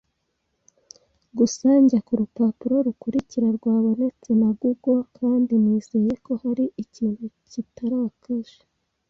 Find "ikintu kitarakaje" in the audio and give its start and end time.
6.83-8.59